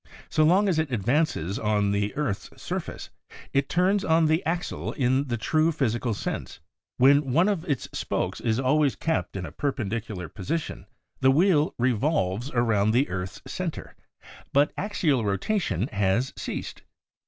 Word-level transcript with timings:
So 0.31 0.43
long 0.43 0.67
as 0.67 0.79
it 0.79 0.91
ad 0.91 1.03
vances 1.03 1.59
on 1.63 1.91
the 1.91 2.15
earth's 2.15 2.59
surface 2.59 3.11
it 3.53 3.69
turns 3.69 4.03
on 4.03 4.25
the 4.25 4.43
axle 4.47 4.93
in 4.93 5.25
the 5.27 5.37
true 5.37 5.71
physi 5.71 6.01
cal 6.01 6.15
sense; 6.15 6.59
when 6.97 7.31
one 7.31 7.47
of 7.47 7.63
its 7.69 7.87
spokes 7.93 8.41
is 8.41 8.59
always 8.59 8.95
kept 8.95 9.35
in 9.35 9.45
a 9.45 9.51
perpendicular 9.51 10.27
position 10.27 10.87
the 11.19 11.29
wheel 11.29 11.75
still 11.75 11.75
revolves 11.77 12.49
about 12.49 12.93
the 12.93 13.09
earth's 13.09 13.43
center, 13.45 13.95
but 14.51 14.73
axial 14.75 15.23
rotation 15.23 15.85
has 15.89 16.33
ceased. 16.35 16.81